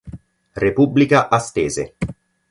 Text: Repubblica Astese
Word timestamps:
Repubblica 0.55 1.29
Astese 1.29 1.93